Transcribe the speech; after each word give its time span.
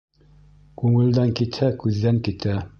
Күңелдән 0.83 1.37
китһә, 1.41 1.73
күҙҙән 1.85 2.21
китә. 2.29 2.61